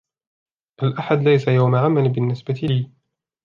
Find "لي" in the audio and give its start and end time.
2.53-2.91